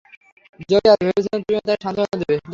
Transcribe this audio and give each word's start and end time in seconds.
Xavier, 0.69 0.97
ভেবেছিলাম 1.01 1.41
তুমি 1.45 1.57
ওকে 1.59 1.73
সান্ত্বনা 1.83 2.15
দিবে। 2.21 2.35